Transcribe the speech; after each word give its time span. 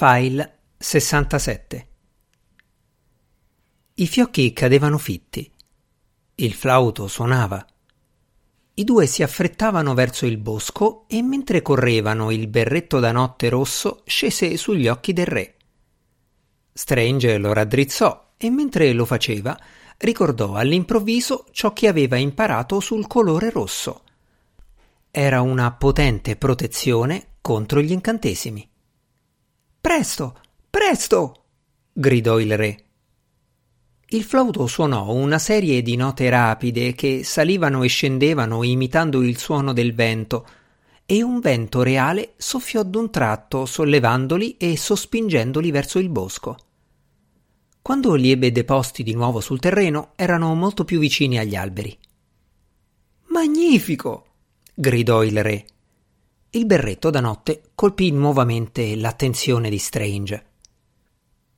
File 0.00 0.58
67 0.78 1.88
I 3.94 4.06
fiocchi 4.06 4.52
cadevano 4.52 4.96
fitti. 4.96 5.50
Il 6.36 6.54
flauto 6.54 7.08
suonava. 7.08 7.66
I 8.74 8.84
due 8.84 9.06
si 9.06 9.24
affrettavano 9.24 9.94
verso 9.94 10.24
il 10.24 10.36
bosco 10.36 11.06
e 11.08 11.20
mentre 11.20 11.62
correvano 11.62 12.30
il 12.30 12.46
berretto 12.46 13.00
da 13.00 13.10
notte 13.10 13.48
rosso 13.48 14.02
scese 14.06 14.56
sugli 14.56 14.86
occhi 14.86 15.12
del 15.12 15.26
re. 15.26 15.56
Strange 16.72 17.36
lo 17.38 17.52
raddrizzò 17.52 18.34
e 18.36 18.50
mentre 18.50 18.92
lo 18.92 19.04
faceva 19.04 19.58
ricordò 19.96 20.54
all'improvviso 20.54 21.46
ciò 21.50 21.72
che 21.72 21.88
aveva 21.88 22.16
imparato 22.16 22.78
sul 22.78 23.08
colore 23.08 23.50
rosso. 23.50 24.04
Era 25.10 25.40
una 25.40 25.72
potente 25.72 26.36
protezione 26.36 27.38
contro 27.40 27.80
gli 27.80 27.90
incantesimi. 27.90 28.67
Presto, 29.80 30.40
presto! 30.68 31.44
gridò 31.92 32.40
il 32.40 32.56
re. 32.56 32.84
Il 34.08 34.24
flauto 34.24 34.66
suonò 34.66 35.12
una 35.12 35.38
serie 35.38 35.82
di 35.82 35.94
note 35.94 36.28
rapide 36.30 36.94
che 36.94 37.22
salivano 37.22 37.82
e 37.82 37.88
scendevano 37.88 38.64
imitando 38.64 39.22
il 39.22 39.38
suono 39.38 39.72
del 39.72 39.94
vento, 39.94 40.46
e 41.06 41.22
un 41.22 41.40
vento 41.40 41.82
reale 41.82 42.34
soffiò 42.36 42.82
d'un 42.82 43.10
tratto, 43.10 43.66
sollevandoli 43.66 44.56
e 44.56 44.76
sospingendoli 44.76 45.70
verso 45.70 45.98
il 45.98 46.08
bosco. 46.08 46.56
Quando 47.80 48.14
li 48.14 48.30
ebbe 48.30 48.50
deposti 48.50 49.02
di 49.02 49.14
nuovo 49.14 49.40
sul 49.40 49.60
terreno, 49.60 50.12
erano 50.16 50.54
molto 50.54 50.84
più 50.84 50.98
vicini 50.98 51.38
agli 51.38 51.54
alberi. 51.54 51.96
Magnifico! 53.28 54.26
gridò 54.74 55.22
il 55.22 55.42
re. 55.42 55.66
Il 56.50 56.64
berretto 56.64 57.10
da 57.10 57.20
notte 57.20 57.72
colpì 57.74 58.10
nuovamente 58.10 58.96
l'attenzione 58.96 59.68
di 59.68 59.76
Strange. 59.76 60.46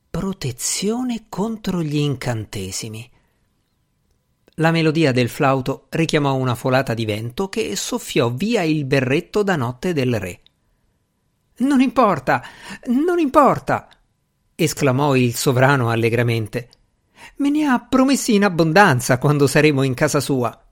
Protezione 0.09 1.27
contro 1.29 1.81
gli 1.81 1.95
incantesimi. 1.95 3.09
La 4.55 4.71
melodia 4.71 5.13
del 5.13 5.29
flauto 5.29 5.85
richiamò 5.91 6.33
una 6.35 6.55
folata 6.55 6.93
di 6.93 7.05
vento 7.05 7.47
che 7.47 7.73
soffiò 7.77 8.31
via 8.31 8.63
il 8.63 8.83
berretto 8.83 9.43
da 9.43 9.55
notte 9.55 9.93
del 9.93 10.19
re. 10.19 10.41
Non 11.59 11.79
importa, 11.79 12.43
non 12.87 13.17
importa, 13.17 13.87
esclamò 14.55 15.15
il 15.15 15.35
sovrano 15.35 15.89
allegramente. 15.89 16.69
Me 17.37 17.49
ne 17.49 17.63
ha 17.65 17.79
promessi 17.79 18.35
in 18.35 18.43
abbondanza 18.43 19.19
quando 19.19 19.47
saremo 19.47 19.83
in 19.83 19.93
casa 19.93 20.19
sua. 20.19 20.65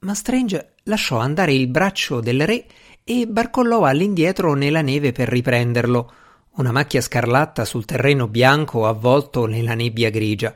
Ma 0.00 0.14
Strange 0.14 0.74
lasciò 0.84 1.18
andare 1.18 1.52
il 1.52 1.68
braccio 1.68 2.20
del 2.20 2.46
re 2.46 2.66
e 3.02 3.26
barcollò 3.26 3.84
all'indietro 3.84 4.54
nella 4.54 4.82
neve 4.82 5.12
per 5.12 5.28
riprenderlo, 5.28 6.12
una 6.56 6.72
macchia 6.72 7.00
scarlatta 7.00 7.64
sul 7.64 7.84
terreno 7.84 8.28
bianco 8.28 8.86
avvolto 8.86 9.46
nella 9.46 9.74
nebbia 9.74 10.10
grigia. 10.10 10.54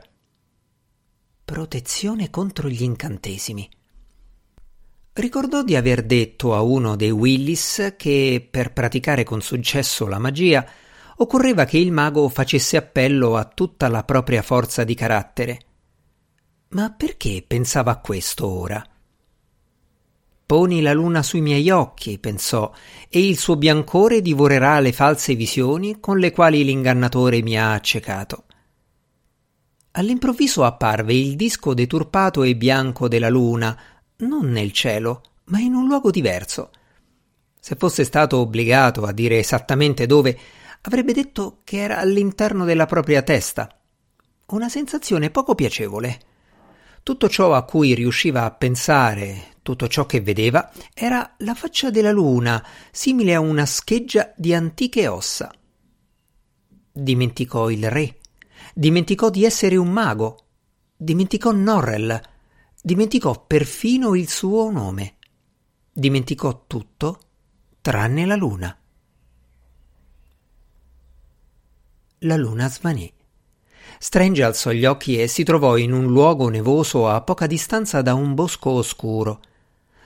Protezione 1.43 2.29
contro 2.29 2.69
gli 2.69 2.83
incantesimi. 2.83 3.69
Ricordò 5.13 5.61
di 5.61 5.75
aver 5.75 6.03
detto 6.03 6.55
a 6.55 6.61
uno 6.61 6.95
dei 6.95 7.11
Willis 7.11 7.95
che 7.97 8.47
per 8.49 8.73
praticare 8.73 9.23
con 9.23 9.41
successo 9.41 10.07
la 10.07 10.19
magia 10.19 10.65
occorreva 11.17 11.65
che 11.65 11.77
il 11.77 11.91
mago 11.91 12.29
facesse 12.29 12.77
appello 12.77 13.35
a 13.35 13.45
tutta 13.45 13.87
la 13.89 14.03
propria 14.03 14.41
forza 14.41 14.83
di 14.83 14.95
carattere. 14.95 15.59
Ma 16.69 16.91
perché 16.91 17.43
pensava 17.45 17.91
a 17.91 17.99
questo 17.99 18.47
ora? 18.47 18.83
Poni 20.45 20.81
la 20.81 20.93
luna 20.93 21.23
sui 21.23 21.41
miei 21.41 21.69
occhi, 21.69 22.19
pensò, 22.19 22.71
e 23.09 23.25
il 23.25 23.37
suo 23.37 23.55
biancore 23.55 24.21
divorerà 24.21 24.79
le 24.79 24.91
false 24.91 25.35
visioni 25.35 25.99
con 25.99 26.19
le 26.19 26.31
quali 26.31 26.63
l'ingannatore 26.63 27.41
mi 27.41 27.57
ha 27.57 27.73
accecato. 27.73 28.43
All'improvviso 29.91 30.63
apparve 30.63 31.13
il 31.13 31.35
disco 31.35 31.73
deturpato 31.73 32.43
e 32.43 32.55
bianco 32.55 33.07
della 33.07 33.29
luna, 33.29 33.77
non 34.17 34.49
nel 34.49 34.71
cielo, 34.71 35.21
ma 35.45 35.59
in 35.59 35.73
un 35.73 35.87
luogo 35.87 36.09
diverso. 36.09 36.71
Se 37.59 37.75
fosse 37.75 38.03
stato 38.03 38.37
obbligato 38.37 39.03
a 39.03 39.11
dire 39.11 39.37
esattamente 39.37 40.05
dove, 40.05 40.37
avrebbe 40.81 41.13
detto 41.13 41.59
che 41.63 41.77
era 41.77 41.99
all'interno 41.99 42.65
della 42.65 42.85
propria 42.85 43.21
testa. 43.21 43.69
Una 44.47 44.67
sensazione 44.67 45.29
poco 45.29 45.55
piacevole. 45.55 46.19
Tutto 47.03 47.27
ciò 47.27 47.53
a 47.53 47.63
cui 47.63 47.93
riusciva 47.93 48.45
a 48.45 48.51
pensare, 48.51 49.57
tutto 49.61 49.89
ciò 49.89 50.05
che 50.05 50.21
vedeva, 50.21 50.71
era 50.93 51.35
la 51.39 51.53
faccia 51.53 51.89
della 51.89 52.11
luna, 52.11 52.65
simile 52.91 53.33
a 53.33 53.41
una 53.41 53.65
scheggia 53.65 54.31
di 54.37 54.53
antiche 54.53 55.09
ossa. 55.09 55.53
Dimenticò 56.93 57.69
il 57.69 57.89
re, 57.89 58.19
dimenticò 58.73 59.29
di 59.29 59.43
essere 59.43 59.75
un 59.75 59.89
mago, 59.89 60.45
dimenticò 60.95 61.51
Norrell, 61.51 62.21
dimenticò 62.81 63.45
perfino 63.45 64.15
il 64.15 64.29
suo 64.29 64.71
nome, 64.71 65.17
dimenticò 65.91 66.63
tutto 66.67 67.19
tranne 67.81 68.25
la 68.25 68.35
luna. 68.35 68.77
La 72.19 72.37
luna 72.37 72.69
svanì. 72.69 73.12
Strange 73.99 74.43
alzò 74.43 74.71
gli 74.71 74.85
occhi 74.85 75.21
e 75.21 75.27
si 75.27 75.43
trovò 75.43 75.77
in 75.77 75.91
un 75.91 76.05
luogo 76.05 76.49
nevoso 76.49 77.07
a 77.07 77.21
poca 77.21 77.47
distanza 77.47 78.01
da 78.01 78.13
un 78.13 78.33
bosco 78.33 78.71
oscuro. 78.71 79.39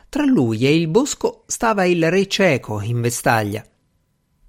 Tra 0.09 0.23
lui 0.23 0.65
e 0.65 0.75
il 0.75 0.87
bosco 0.87 1.43
stava 1.47 1.85
il 1.85 2.09
re 2.09 2.27
cieco 2.27 2.81
in 2.81 3.01
vestaglia. 3.01 3.65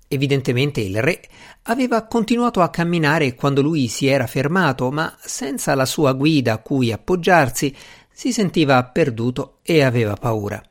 Evidentemente 0.06 0.81
il 0.81 1.03
re 1.03 1.21
aveva 1.65 2.06
continuato 2.06 2.62
a 2.62 2.71
camminare 2.71 3.34
quando 3.34 3.60
lui 3.60 3.88
si 3.88 4.06
era 4.06 4.26
fermato, 4.26 4.91
ma 4.91 5.15
senza 5.21 5.75
la 5.75 5.84
sua 5.84 6.12
guida 6.12 6.55
a 6.55 6.59
cui 6.59 6.93
appoggiarsi 6.93 7.75
si 8.10 8.32
sentiva 8.32 8.82
perduto 8.84 9.59
e 9.62 9.82
aveva 9.82 10.15
paura. 10.15 10.62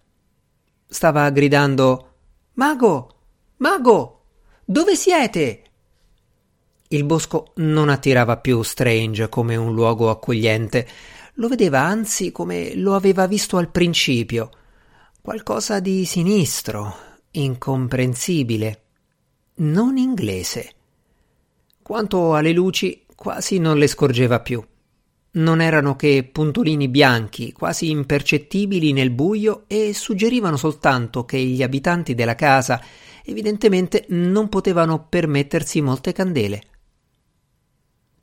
Stava 0.87 1.29
gridando 1.29 2.13
Mago. 2.53 3.09
Mago. 3.57 4.23
Dove 4.65 4.95
siete? 4.95 5.61
Il 6.89 7.03
bosco 7.03 7.51
non 7.55 7.89
attirava 7.89 8.37
più 8.37 8.61
Strange 8.61 9.27
come 9.27 9.57
un 9.57 9.73
luogo 9.73 10.09
accogliente, 10.09 10.87
lo 11.33 11.49
vedeva 11.49 11.81
anzi 11.81 12.31
come 12.31 12.75
lo 12.75 12.95
aveva 12.95 13.27
visto 13.27 13.57
al 13.57 13.69
principio, 13.69 14.49
qualcosa 15.21 15.81
di 15.81 16.05
sinistro, 16.05 16.95
incomprensibile, 17.31 18.81
non 19.55 19.97
inglese. 19.97 20.71
Quanto 21.81 22.35
alle 22.35 22.53
luci, 22.53 23.03
quasi 23.15 23.59
non 23.59 23.77
le 23.77 23.87
scorgeva 23.87 24.39
più. 24.39 24.65
Non 25.31 25.59
erano 25.59 25.97
che 25.97 26.27
puntolini 26.31 26.87
bianchi, 26.87 27.51
quasi 27.51 27.89
impercettibili 27.89 28.93
nel 28.93 29.11
buio, 29.11 29.65
e 29.67 29.93
suggerivano 29.93 30.55
soltanto 30.55 31.25
che 31.25 31.37
gli 31.37 31.61
abitanti 31.61 32.15
della 32.15 32.35
casa 32.35 32.81
evidentemente 33.25 34.05
non 34.07 34.47
potevano 34.47 35.05
permettersi 35.09 35.81
molte 35.81 36.13
candele. 36.13 36.61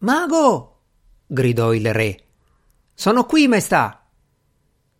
Mago! 0.05 0.81
gridò 1.27 1.73
il 1.73 1.91
re. 1.95 2.19
Sono 2.93 3.25
qui, 3.25 3.49
maestà. 3.49 4.07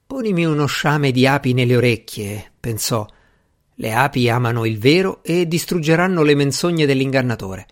Ponimi 0.07 0.47
uno 0.47 0.65
sciame 0.65 1.13
di 1.13 1.27
api 1.27 1.53
nelle 1.53 1.77
orecchie, 1.77 2.53
pensò. 2.59 3.07
Le 3.75 3.93
api 3.93 4.31
amano 4.31 4.65
il 4.65 4.79
vero 4.79 5.23
e 5.23 5.47
distruggeranno 5.47 6.23
le 6.23 6.35
menzogne 6.35 6.87
dell'ingannatore. 6.87 7.67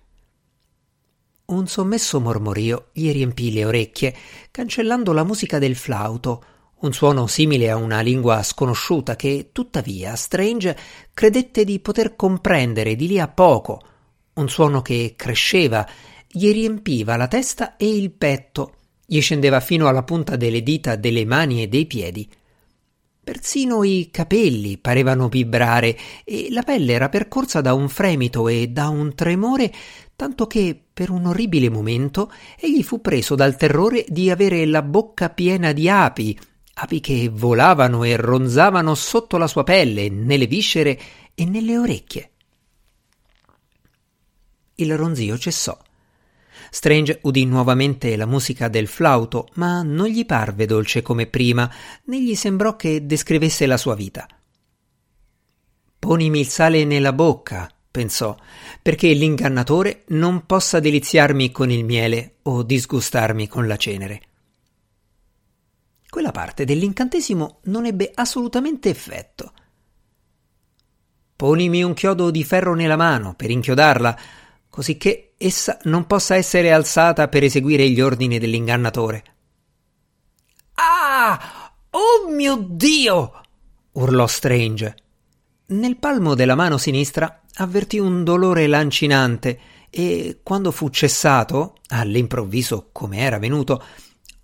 Un 1.46 1.66
sommesso 1.66 2.20
mormorio 2.20 2.88
gli 2.92 3.10
riempì 3.10 3.50
le 3.50 3.64
orecchie, 3.64 4.14
cancellando 4.50 5.14
la 5.14 5.24
musica 5.24 5.58
del 5.58 5.74
flauto, 5.74 6.44
un 6.80 6.92
suono 6.92 7.26
simile 7.28 7.70
a 7.70 7.76
una 7.76 8.02
lingua 8.02 8.42
sconosciuta 8.42 9.16
che, 9.16 9.48
tuttavia, 9.52 10.16
Strange 10.16 10.76
credette 11.14 11.64
di 11.64 11.80
poter 11.80 12.14
comprendere 12.14 12.94
di 12.94 13.06
lì 13.06 13.18
a 13.18 13.28
poco, 13.28 13.80
un 14.34 14.50
suono 14.50 14.82
che 14.82 15.14
cresceva 15.16 15.88
gli 16.34 16.50
riempiva 16.50 17.16
la 17.16 17.28
testa 17.28 17.76
e 17.76 17.94
il 17.94 18.10
petto, 18.10 18.76
gli 19.04 19.20
scendeva 19.20 19.60
fino 19.60 19.86
alla 19.86 20.02
punta 20.02 20.36
delle 20.36 20.62
dita 20.62 20.96
delle 20.96 21.26
mani 21.26 21.62
e 21.62 21.68
dei 21.68 21.84
piedi. 21.84 22.26
Persino 23.22 23.84
i 23.84 24.08
capelli 24.10 24.78
parevano 24.78 25.28
vibrare 25.28 25.96
e 26.24 26.48
la 26.50 26.62
pelle 26.62 26.94
era 26.94 27.10
percorsa 27.10 27.60
da 27.60 27.74
un 27.74 27.90
fremito 27.90 28.48
e 28.48 28.68
da 28.68 28.88
un 28.88 29.14
tremore, 29.14 29.70
tanto 30.16 30.46
che 30.46 30.82
per 30.92 31.10
un 31.10 31.26
orribile 31.26 31.68
momento 31.68 32.32
egli 32.58 32.82
fu 32.82 33.02
preso 33.02 33.34
dal 33.34 33.56
terrore 33.56 34.06
di 34.08 34.30
avere 34.30 34.64
la 34.64 34.82
bocca 34.82 35.28
piena 35.28 35.72
di 35.72 35.88
api, 35.88 36.36
api 36.74 37.00
che 37.00 37.28
volavano 37.30 38.04
e 38.04 38.16
ronzavano 38.16 38.94
sotto 38.94 39.36
la 39.36 39.46
sua 39.46 39.64
pelle, 39.64 40.08
nelle 40.08 40.46
viscere 40.46 40.98
e 41.34 41.44
nelle 41.44 41.76
orecchie. 41.76 42.30
Il 44.76 44.96
ronzio 44.96 45.36
cessò. 45.36 45.78
Strange 46.74 47.18
udì 47.24 47.44
nuovamente 47.44 48.16
la 48.16 48.24
musica 48.24 48.68
del 48.68 48.86
flauto, 48.86 49.48
ma 49.56 49.82
non 49.82 50.06
gli 50.06 50.24
parve 50.24 50.64
dolce 50.64 51.02
come 51.02 51.26
prima, 51.26 51.70
né 52.04 52.22
gli 52.22 52.34
sembrò 52.34 52.76
che 52.76 53.04
descrivesse 53.04 53.66
la 53.66 53.76
sua 53.76 53.94
vita. 53.94 54.26
Ponimi 55.98 56.40
il 56.40 56.46
sale 56.46 56.86
nella 56.86 57.12
bocca, 57.12 57.70
pensò, 57.90 58.34
perché 58.80 59.12
l'ingannatore 59.12 60.04
non 60.08 60.46
possa 60.46 60.80
deliziarmi 60.80 61.52
con 61.52 61.70
il 61.70 61.84
miele 61.84 62.36
o 62.44 62.62
disgustarmi 62.62 63.48
con 63.48 63.66
la 63.66 63.76
cenere. 63.76 64.22
Quella 66.08 66.30
parte 66.30 66.64
dell'incantesimo 66.64 67.58
non 67.64 67.84
ebbe 67.84 68.10
assolutamente 68.14 68.88
effetto. 68.88 69.52
Ponimi 71.36 71.82
un 71.82 71.92
chiodo 71.92 72.30
di 72.30 72.42
ferro 72.44 72.74
nella 72.74 72.96
mano 72.96 73.34
per 73.34 73.50
inchiodarla, 73.50 74.18
cosicché 74.70 75.31
essa 75.44 75.78
non 75.84 76.06
possa 76.06 76.36
essere 76.36 76.72
alzata 76.72 77.28
per 77.28 77.42
eseguire 77.44 77.88
gli 77.88 78.00
ordini 78.00 78.38
dell'ingannatore. 78.38 79.24
Ah! 80.74 81.72
Oh 81.90 82.28
mio 82.30 82.56
Dio! 82.68 83.40
urlò 83.92 84.26
Strange. 84.26 84.96
Nel 85.66 85.96
palmo 85.96 86.34
della 86.34 86.54
mano 86.54 86.78
sinistra 86.78 87.42
avvertì 87.56 87.98
un 87.98 88.24
dolore 88.24 88.66
lancinante 88.66 89.58
e 89.90 90.40
quando 90.42 90.70
fu 90.70 90.88
cessato, 90.88 91.74
all'improvviso 91.88 92.88
come 92.92 93.18
era 93.18 93.38
venuto, 93.38 93.82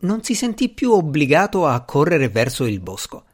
non 0.00 0.22
si 0.22 0.34
sentì 0.34 0.68
più 0.68 0.92
obbligato 0.92 1.66
a 1.66 1.80
correre 1.84 2.28
verso 2.28 2.66
il 2.66 2.80
bosco. 2.80 3.24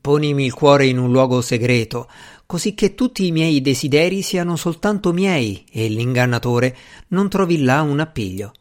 Ponimi 0.00 0.46
il 0.46 0.54
cuore 0.54 0.86
in 0.86 0.98
un 0.98 1.10
luogo 1.10 1.42
segreto, 1.42 2.08
così 2.48 2.72
che 2.72 2.94
tutti 2.94 3.26
i 3.26 3.30
miei 3.30 3.60
desideri 3.60 4.22
siano 4.22 4.56
soltanto 4.56 5.12
miei 5.12 5.66
e 5.70 5.86
l'ingannatore 5.86 6.74
non 7.08 7.28
trovi 7.28 7.62
là 7.62 7.82
un 7.82 8.00
appiglio. 8.00 8.52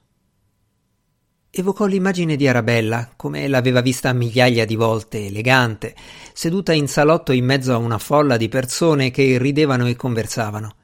Evocò 1.50 1.86
l'immagine 1.86 2.36
di 2.36 2.50
Arabella, 2.50 3.14
come 3.16 3.48
l'aveva 3.48 3.80
vista 3.80 4.12
migliaia 4.12 4.66
di 4.66 4.76
volte, 4.76 5.28
elegante, 5.28 5.96
seduta 6.34 6.74
in 6.74 6.90
salotto 6.90 7.32
in 7.32 7.46
mezzo 7.46 7.72
a 7.72 7.78
una 7.78 7.98
folla 7.98 8.36
di 8.36 8.50
persone 8.50 9.10
che 9.10 9.38
ridevano 9.38 9.88
e 9.88 9.96
conversavano. 9.96 10.76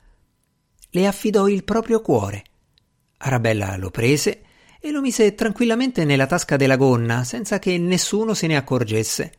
Le 0.89 1.05
affidò 1.05 1.49
il 1.49 1.65
proprio 1.65 1.99
cuore. 1.99 2.43
Arabella 3.17 3.75
lo 3.75 3.91
prese 3.91 4.43
e 4.79 4.91
lo 4.91 5.01
mise 5.01 5.35
tranquillamente 5.35 6.05
nella 6.05 6.25
tasca 6.25 6.55
della 6.55 6.77
gonna, 6.77 7.25
senza 7.25 7.59
che 7.59 7.77
nessuno 7.77 8.33
se 8.33 8.47
ne 8.47 8.55
accorgesse. 8.55 9.33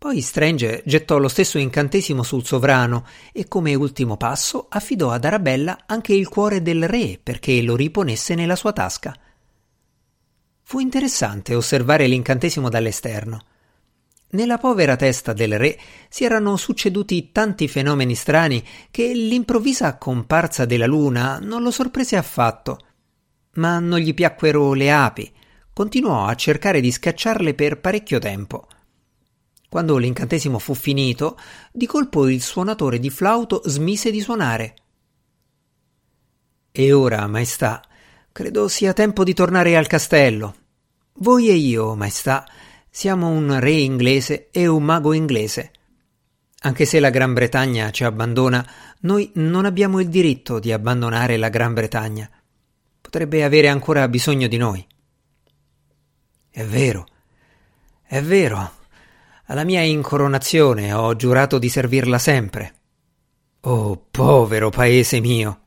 Poi 0.00 0.22
Strange 0.22 0.82
gettò 0.86 1.18
lo 1.18 1.28
stesso 1.28 1.58
incantesimo 1.58 2.22
sul 2.22 2.42
sovrano 2.42 3.04
e 3.32 3.46
come 3.48 3.74
ultimo 3.74 4.16
passo 4.16 4.64
affidò 4.70 5.10
ad 5.10 5.26
Arabella 5.26 5.80
anche 5.84 6.14
il 6.14 6.26
cuore 6.26 6.62
del 6.62 6.88
re 6.88 7.20
perché 7.22 7.60
lo 7.60 7.76
riponesse 7.76 8.34
nella 8.34 8.56
sua 8.56 8.72
tasca. 8.72 9.14
Fu 10.62 10.78
interessante 10.78 11.54
osservare 11.54 12.06
l'incantesimo 12.06 12.70
dall'esterno. 12.70 13.44
Nella 14.30 14.56
povera 14.56 14.96
testa 14.96 15.34
del 15.34 15.58
re 15.58 15.78
si 16.08 16.24
erano 16.24 16.56
succeduti 16.56 17.30
tanti 17.30 17.68
fenomeni 17.68 18.14
strani 18.14 18.66
che 18.90 19.12
l'improvvisa 19.12 19.98
comparsa 19.98 20.64
della 20.64 20.86
luna 20.86 21.38
non 21.42 21.62
lo 21.62 21.70
sorprese 21.70 22.16
affatto. 22.16 22.78
Ma 23.56 23.78
non 23.80 23.98
gli 23.98 24.14
piacquero 24.14 24.72
le 24.72 24.90
api. 24.90 25.30
Continuò 25.74 26.24
a 26.24 26.34
cercare 26.36 26.80
di 26.80 26.90
scacciarle 26.90 27.52
per 27.52 27.80
parecchio 27.80 28.18
tempo. 28.18 28.66
Quando 29.70 29.96
l'incantesimo 29.96 30.58
fu 30.58 30.74
finito, 30.74 31.38
di 31.72 31.86
colpo 31.86 32.28
il 32.28 32.42
suonatore 32.42 32.98
di 32.98 33.08
flauto 33.08 33.62
smise 33.64 34.10
di 34.10 34.20
suonare. 34.20 34.74
E 36.72 36.92
ora, 36.92 37.26
maestà, 37.28 37.80
credo 38.32 38.66
sia 38.68 38.92
tempo 38.92 39.24
di 39.24 39.32
tornare 39.32 39.76
al 39.76 39.86
castello, 39.86 40.54
voi 41.22 41.50
e 41.50 41.54
io, 41.54 41.94
maestà, 41.94 42.48
siamo 42.88 43.28
un 43.28 43.60
re 43.60 43.72
inglese 43.72 44.48
e 44.50 44.66
un 44.66 44.82
mago 44.82 45.12
inglese. 45.12 45.70
Anche 46.62 46.84
se 46.84 46.98
la 46.98 47.10
Gran 47.10 47.34
Bretagna 47.34 47.90
ci 47.90 48.04
abbandona, 48.04 48.66
noi 49.00 49.30
non 49.34 49.66
abbiamo 49.66 50.00
il 50.00 50.08
diritto 50.08 50.58
di 50.58 50.72
abbandonare 50.72 51.36
la 51.36 51.48
Gran 51.48 51.74
Bretagna. 51.74 52.28
Potrebbe 53.00 53.44
avere 53.44 53.68
ancora 53.68 54.08
bisogno 54.08 54.48
di 54.48 54.56
noi. 54.56 54.86
È 56.50 56.64
vero, 56.64 57.06
è 58.02 58.20
vero. 58.20 58.78
Alla 59.50 59.64
mia 59.64 59.82
incoronazione 59.82 60.92
ho 60.92 61.16
giurato 61.16 61.58
di 61.58 61.68
servirla 61.68 62.18
sempre. 62.18 62.74
Oh, 63.62 64.06
povero 64.08 64.70
paese 64.70 65.18
mio. 65.18 65.62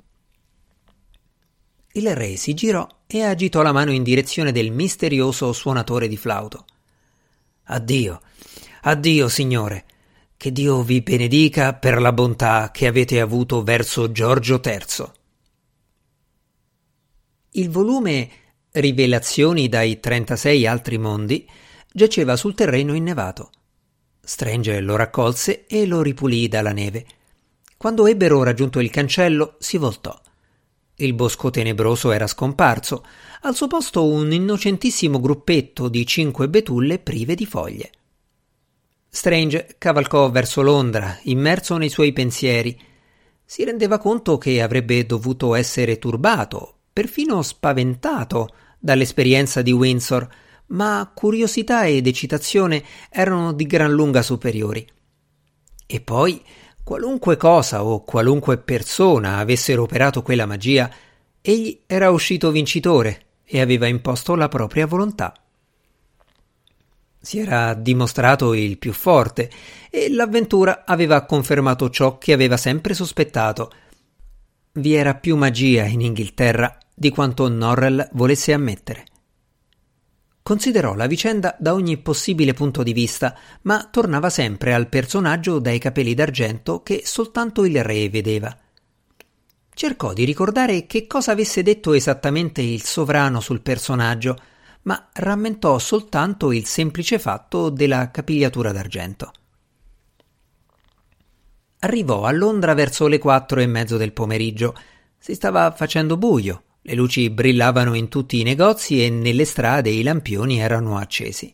Il 1.91 2.15
re 2.15 2.37
si 2.37 2.53
girò 2.53 2.87
e 3.05 3.23
agitò 3.23 3.61
la 3.61 3.73
mano 3.73 3.91
in 3.91 4.01
direzione 4.01 4.53
del 4.53 4.71
misterioso 4.71 5.51
suonatore 5.51 6.07
di 6.07 6.15
flauto. 6.15 6.65
Addio, 7.65 8.21
addio, 8.83 9.27
signore. 9.27 9.83
Che 10.37 10.53
Dio 10.53 10.81
vi 10.81 11.01
benedica 11.01 11.73
per 11.73 11.99
la 11.99 12.13
bontà 12.13 12.71
che 12.71 12.87
avete 12.87 13.19
avuto 13.19 13.63
verso 13.63 14.13
Giorgio 14.13 14.61
III. 14.63 15.11
Il 17.51 17.69
volume 17.69 18.29
Rivelazioni 18.71 19.67
dai 19.67 19.99
36 19.99 20.65
altri 20.67 20.97
mondi 20.97 21.45
giaceva 21.91 22.37
sul 22.37 22.55
terreno 22.55 22.93
innevato. 22.93 23.51
Strange 24.25 24.79
lo 24.79 24.95
raccolse 24.95 25.65
e 25.67 25.85
lo 25.85 26.01
ripulì 26.01 26.47
dalla 26.47 26.71
neve. 26.71 27.05
Quando 27.75 28.07
ebbero 28.07 28.41
raggiunto 28.41 28.79
il 28.79 28.89
cancello, 28.89 29.57
si 29.59 29.77
voltò. 29.77 30.17
Il 30.95 31.13
bosco 31.13 31.49
tenebroso 31.49 32.09
era 32.11 32.25
scomparso, 32.25 33.05
al 33.41 33.53
suo 33.53 33.67
posto 33.67 34.05
un 34.05 34.31
innocentissimo 34.31 35.19
gruppetto 35.19 35.89
di 35.89 36.05
cinque 36.05 36.47
betulle 36.47 36.99
prive 36.99 37.35
di 37.35 37.45
foglie. 37.45 37.91
Strange 39.09 39.75
cavalcò 39.77 40.31
verso 40.31 40.61
Londra, 40.61 41.19
immerso 41.23 41.75
nei 41.75 41.89
suoi 41.89 42.13
pensieri. 42.13 42.79
Si 43.43 43.65
rendeva 43.65 43.97
conto 43.97 44.37
che 44.37 44.61
avrebbe 44.61 45.05
dovuto 45.05 45.53
essere 45.53 45.99
turbato, 45.99 46.77
perfino 46.93 47.41
spaventato 47.41 48.55
dall'esperienza 48.79 49.61
di 49.61 49.73
Windsor, 49.73 50.27
ma 50.73 51.11
curiosità 51.13 51.87
ed 51.87 52.05
eccitazione 52.05 52.83
erano 53.09 53.53
di 53.53 53.65
gran 53.65 53.91
lunga 53.91 54.21
superiori. 54.21 54.87
E 55.85 56.01
poi 56.01 56.41
Qualunque 56.83 57.37
cosa 57.37 57.85
o 57.85 58.03
qualunque 58.03 58.57
persona 58.57 59.37
avessero 59.37 59.83
operato 59.83 60.21
quella 60.21 60.45
magia, 60.45 60.91
egli 61.41 61.79
era 61.85 62.09
uscito 62.09 62.51
vincitore 62.51 63.21
e 63.45 63.61
aveva 63.61 63.87
imposto 63.87 64.35
la 64.35 64.49
propria 64.49 64.85
volontà. 64.85 65.33
Si 67.21 67.39
era 67.39 67.73
dimostrato 67.73 68.53
il 68.53 68.77
più 68.77 68.91
forte 68.91 69.49
e 69.89 70.09
l'avventura 70.09 70.83
aveva 70.85 71.23
confermato 71.23 71.89
ciò 71.89 72.17
che 72.17 72.33
aveva 72.33 72.57
sempre 72.57 72.93
sospettato. 72.93 73.71
Vi 74.73 74.93
era 74.93 75.15
più 75.15 75.37
magia 75.37 75.85
in 75.85 76.01
Inghilterra 76.01 76.77
di 76.93 77.11
quanto 77.11 77.47
Norrell 77.47 78.09
volesse 78.11 78.51
ammettere. 78.51 79.05
Considerò 80.43 80.93
la 80.93 81.07
vicenda 81.07 81.55
da 81.57 81.73
ogni 81.73 81.97
possibile 81.99 82.51
punto 82.51 82.83
di 82.83 82.91
vista, 82.91 83.33
ma 83.61 83.87
tornava 83.89 84.29
sempre 84.29 84.73
al 84.73 84.89
personaggio 84.89 85.57
dai 85.59 85.79
capelli 85.79 86.13
d'argento 86.13 86.83
che 86.83 87.03
soltanto 87.05 87.63
il 87.63 87.81
re 87.81 88.09
vedeva. 88.09 88.53
Cercò 89.73 90.11
di 90.11 90.25
ricordare 90.25 90.85
che 90.85 91.07
cosa 91.07 91.31
avesse 91.31 91.63
detto 91.63 91.93
esattamente 91.93 92.61
il 92.61 92.83
sovrano 92.83 93.39
sul 93.39 93.61
personaggio, 93.61 94.35
ma 94.81 95.07
rammentò 95.13 95.79
soltanto 95.79 96.51
il 96.51 96.65
semplice 96.65 97.19
fatto 97.19 97.69
della 97.69 98.11
capigliatura 98.11 98.73
d'argento. 98.73 99.31
Arrivò 101.79 102.25
a 102.25 102.31
Londra 102.31 102.73
verso 102.73 103.07
le 103.07 103.17
quattro 103.17 103.61
e 103.61 103.65
mezzo 103.65 103.95
del 103.95 104.11
pomeriggio. 104.11 104.75
Si 105.17 105.35
stava 105.35 105.71
facendo 105.71 106.17
buio 106.17 106.63
le 106.85 106.95
luci 106.95 107.29
brillavano 107.29 107.93
in 107.93 108.09
tutti 108.09 108.41
i 108.41 108.43
negozi 108.43 109.03
e 109.03 109.09
nelle 109.09 109.45
strade 109.45 109.89
i 109.89 110.03
lampioni 110.03 110.59
erano 110.59 110.97
accesi. 110.97 111.51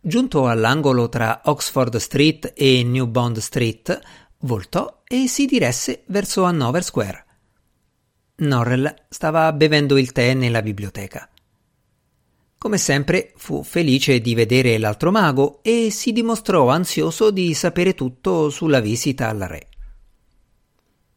Giunto 0.00 0.48
all'angolo 0.48 1.08
tra 1.08 1.42
Oxford 1.44 1.96
Street 1.96 2.54
e 2.56 2.82
New 2.82 3.06
Bond 3.06 3.38
Street, 3.38 4.00
voltò 4.40 5.02
e 5.06 5.28
si 5.28 5.44
diresse 5.44 6.04
verso 6.06 6.44
Hanover 6.44 6.82
Square. 6.82 7.24
Norrell 8.36 8.92
stava 9.10 9.52
bevendo 9.52 9.98
il 9.98 10.10
tè 10.10 10.32
nella 10.32 10.62
biblioteca. 10.62 11.28
Come 12.56 12.78
sempre 12.78 13.32
fu 13.36 13.62
felice 13.62 14.20
di 14.20 14.34
vedere 14.34 14.78
l'altro 14.78 15.10
mago 15.10 15.60
e 15.62 15.90
si 15.90 16.12
dimostrò 16.12 16.68
ansioso 16.70 17.30
di 17.30 17.52
sapere 17.54 17.94
tutto 17.94 18.48
sulla 18.48 18.80
visita 18.80 19.28
al 19.28 19.40
re. 19.40 19.68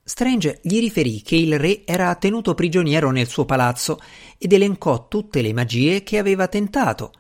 Strange 0.08 0.60
gli 0.62 0.80
riferì 0.80 1.24
che 1.24 1.36
il 1.36 1.58
re 1.58 1.82
era 1.84 2.14
tenuto 2.14 2.54
prigioniero 2.54 3.10
nel 3.10 3.26
suo 3.26 3.44
palazzo 3.44 3.98
ed 4.38 4.54
elencò 4.54 5.08
tutte 5.08 5.42
le 5.42 5.52
magie 5.52 6.04
che 6.04 6.20
aveva 6.20 6.48
tentato, 6.48 7.12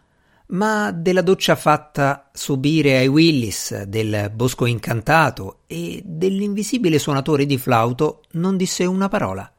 ma 0.50 0.92
della 0.92 1.24
doccia 1.24 1.56
fatta 1.56 2.30
subire 2.32 2.98
ai 2.98 3.08
Willis, 3.08 3.86
del 3.86 4.32
bosco 4.32 4.68
incantato 4.68 5.62
e 5.66 6.04
dell'invisibile 6.06 7.00
suonatore 7.00 7.48
di 7.48 7.58
flauto 7.58 8.22
non 8.34 8.56
disse 8.56 8.86
una 8.86 9.08
parola. 9.08 9.52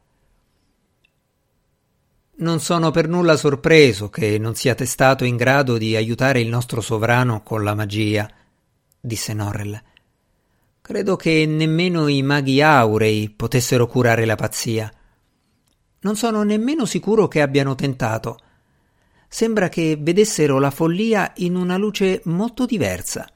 Non 2.37 2.61
sono 2.61 2.91
per 2.91 3.09
nulla 3.09 3.35
sorpreso 3.35 4.09
che 4.09 4.37
non 4.37 4.55
siate 4.55 4.85
stato 4.85 5.25
in 5.25 5.35
grado 5.35 5.77
di 5.77 5.97
aiutare 5.97 6.39
il 6.39 6.47
nostro 6.47 6.79
sovrano 6.79 7.43
con 7.43 7.61
la 7.61 7.75
magia, 7.75 8.25
disse 8.97 9.33
Norrell. 9.33 9.81
Credo 10.87 11.17
che 11.17 11.45
nemmeno 11.45 12.07
i 12.07 12.21
maghi 12.21 12.61
aurei 12.61 13.29
potessero 13.29 13.87
curare 13.87 14.23
la 14.23 14.35
pazzia. 14.35 14.89
Non 15.99 16.15
sono 16.15 16.43
nemmeno 16.43 16.85
sicuro 16.85 17.27
che 17.27 17.41
abbiano 17.41 17.75
tentato. 17.75 18.37
Sembra 19.27 19.67
che 19.67 19.97
vedessero 19.99 20.59
la 20.59 20.71
follia 20.71 21.33
in 21.39 21.57
una 21.57 21.75
luce 21.75 22.21
molto 22.23 22.65
diversa. 22.65 23.29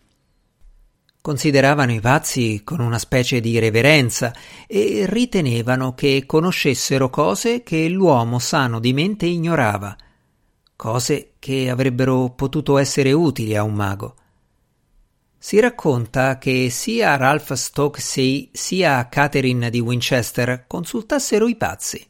Consideravano 1.20 1.92
i 1.92 2.00
pazzi 2.00 2.62
con 2.64 2.80
una 2.80 2.98
specie 2.98 3.42
di 3.42 3.60
reverenza 3.60 4.34
e 4.66 5.06
ritenevano 5.06 5.94
che 5.94 6.24
conoscessero 6.26 7.10
cose 7.10 7.64
che 7.64 7.90
l'uomo 7.90 8.40
sano 8.40 8.80
di 8.80 8.94
mente 8.94 9.26
ignorava, 9.26 9.94
cose 10.78 11.34
che 11.38 11.70
avrebbero 11.70 12.30
potuto 12.30 12.78
essere 12.78 13.12
utili 13.12 13.58
a 13.58 13.64
un 13.64 13.74
mago. 13.74 14.16
Si 15.44 15.60
racconta 15.60 16.38
che 16.38 16.70
sia 16.70 17.16
Ralph 17.16 17.54
Stokesay 17.54 18.52
sia 18.54 19.10
Catherine 19.10 19.72
di 19.72 19.80
Winchester 19.80 20.66
consultassero 20.68 21.48
i 21.48 21.56
pazzi. 21.56 22.08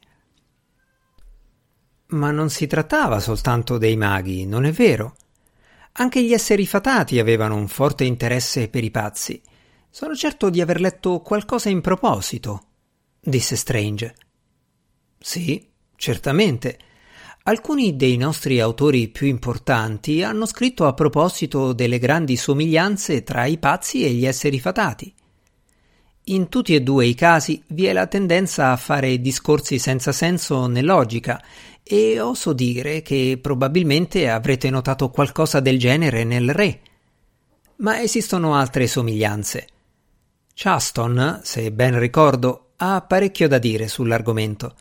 Ma 2.08 2.32
non 2.32 2.50
si 2.50 2.68
trattava 2.68 3.22
soltanto 3.22 3.78
dei 3.78 3.96
maghi, 3.96 4.46
non 4.46 4.66
è 4.66 4.72
vero? 4.74 5.16
Anche 5.94 6.22
gli 6.22 6.34
esseri 6.34 6.68
fatati 6.68 7.20
avevano 7.20 7.56
un 7.56 7.70
forte 7.70 8.04
interesse 8.04 8.68
per 8.68 8.84
i 8.84 8.92
pazzi. 8.92 9.42
Sono 9.90 10.14
certo 10.14 10.50
di 10.50 10.60
aver 10.60 10.82
letto 10.82 11.22
qualcosa 11.22 11.70
in 11.70 11.80
proposito, 11.80 12.66
disse 13.18 13.56
Strange. 13.56 14.14
Sì, 15.18 15.72
certamente. 15.96 16.78
Alcuni 17.44 17.96
dei 17.96 18.18
nostri 18.18 18.60
autori 18.60 19.08
più 19.08 19.26
importanti 19.26 20.22
hanno 20.22 20.46
scritto 20.46 20.86
a 20.86 20.94
proposito 20.94 21.74
delle 21.74 21.98
grandi 21.98 22.36
somiglianze 22.36 23.24
tra 23.24 23.46
i 23.46 23.58
pazzi 23.58 24.06
e 24.06 24.12
gli 24.12 24.28
esseri 24.28 24.60
fatati. 24.60 25.12
In 26.26 26.50
tutti 26.50 26.76
e 26.76 26.82
due 26.82 27.08
i 27.08 27.16
casi 27.16 27.64
vi 27.70 27.86
è 27.86 27.94
la 27.94 28.06
tendenza 28.06 28.72
a 28.72 28.78
fare 28.78 29.20
discorsi 29.20 29.80
senza 29.80 30.12
senso 30.12 30.68
né 30.68 30.84
logica, 30.84 31.44
e 31.82 32.20
oso 32.20 32.54
dire 32.54 33.02
che 33.02 33.40
probabilmente 33.42 34.30
avrete 34.30 34.70
notato 34.70 35.10
qualcosa 35.10 35.60
del 35.60 35.80
genere 35.80 36.24
nel 36.24 36.54
re. 36.54 36.80
Ma 37.78 38.00
esistono 38.00 38.54
altre 38.54 38.86
somiglianze. 38.86 39.68
Chaston, 40.54 41.40
se 41.42 41.72
ben 41.72 41.98
ricordo, 41.98 42.74
ha 42.78 43.02
parecchio 43.02 43.48
da 43.48 43.58
dire 43.58 43.88
sull'argomento. 43.88 44.76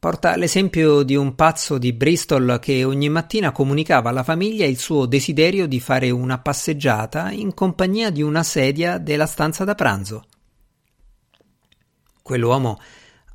Porta 0.00 0.36
l'esempio 0.36 1.02
di 1.02 1.16
un 1.16 1.34
pazzo 1.34 1.76
di 1.76 1.92
Bristol 1.92 2.60
che 2.62 2.84
ogni 2.84 3.08
mattina 3.08 3.50
comunicava 3.50 4.10
alla 4.10 4.22
famiglia 4.22 4.64
il 4.64 4.78
suo 4.78 5.06
desiderio 5.06 5.66
di 5.66 5.80
fare 5.80 6.10
una 6.10 6.38
passeggiata 6.38 7.32
in 7.32 7.52
compagnia 7.52 8.10
di 8.10 8.22
una 8.22 8.44
sedia 8.44 8.98
della 8.98 9.26
stanza 9.26 9.64
da 9.64 9.74
pranzo. 9.74 10.26
Quell'uomo 12.22 12.78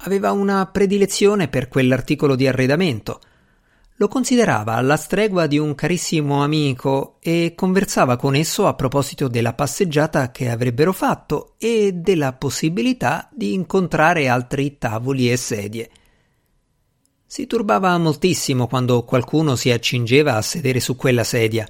aveva 0.06 0.32
una 0.32 0.66
predilezione 0.68 1.50
per 1.50 1.68
quell'articolo 1.68 2.34
di 2.34 2.48
arredamento. 2.48 3.20
Lo 3.98 4.08
considerava 4.08 4.76
alla 4.76 4.96
stregua 4.96 5.48
di 5.48 5.58
un 5.58 5.76
carissimo 5.76 6.44
amico 6.44 7.18
e 7.20 7.56
conversava 7.58 8.16
con 8.16 8.36
esso 8.36 8.68
a 8.68 8.74
proposito 8.74 9.28
della 9.28 9.54
passeggiata 9.54 10.32
che 10.32 10.50
avrebbero 10.50 10.94
fatto 10.94 11.56
e 11.58 11.92
della 11.92 12.32
possibilità 12.32 13.28
di 13.34 13.54
incontrare 13.54 14.30
altri 14.30 14.78
tavoli 14.78 15.30
e 15.30 15.36
sedie. 15.36 15.90
Si 17.34 17.48
turbava 17.48 17.98
moltissimo 17.98 18.68
quando 18.68 19.04
qualcuno 19.06 19.56
si 19.56 19.72
accingeva 19.72 20.36
a 20.36 20.42
sedere 20.44 20.80
su 20.80 20.96
quella 20.96 21.24
sedia. 21.24 21.68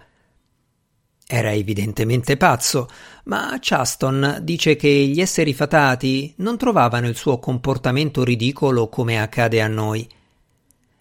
Era 1.25 1.53
evidentemente 1.53 2.35
pazzo, 2.35 2.89
ma 3.27 3.57
Chaston 3.61 4.39
dice 4.41 4.75
che 4.75 4.89
gli 4.89 5.21
esseri 5.21 5.53
fatati 5.53 6.33
non 6.39 6.57
trovavano 6.57 7.07
il 7.07 7.15
suo 7.15 7.39
comportamento 7.39 8.25
ridicolo 8.25 8.89
come 8.89 9.21
accade 9.21 9.61
a 9.61 9.69
noi. 9.69 10.05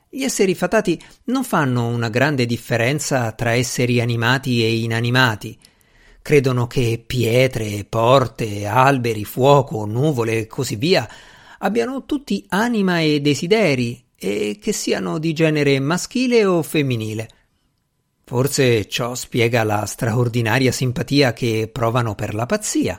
Gli 0.08 0.22
esseri 0.22 0.54
fatati 0.54 0.96
non 1.24 1.42
fanno 1.42 1.88
una 1.88 2.08
grande 2.08 2.46
differenza 2.46 3.32
tra 3.32 3.54
esseri 3.54 4.00
animati 4.00 4.62
e 4.62 4.76
inanimati. 4.76 5.58
Credono 6.22 6.68
che 6.68 7.02
pietre, 7.04 7.84
porte, 7.84 8.64
alberi, 8.64 9.24
fuoco, 9.24 9.86
nuvole 9.86 10.38
e 10.38 10.46
così 10.46 10.76
via 10.76 11.08
abbiano 11.58 12.04
tutti 12.04 12.46
anima 12.48 13.00
e 13.00 13.20
desideri 13.20 14.10
e 14.24 14.58
che 14.62 14.72
siano 14.72 15.18
di 15.18 15.32
genere 15.32 15.80
maschile 15.80 16.44
o 16.44 16.62
femminile. 16.62 17.28
Forse 18.24 18.86
ciò 18.86 19.16
spiega 19.16 19.64
la 19.64 19.84
straordinaria 19.84 20.70
simpatia 20.70 21.32
che 21.32 21.68
provano 21.72 22.14
per 22.14 22.32
la 22.32 22.46
pazzia. 22.46 22.96